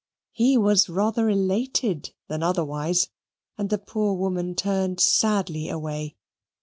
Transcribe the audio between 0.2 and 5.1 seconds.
He was rather elated than otherwise, and the poor woman turned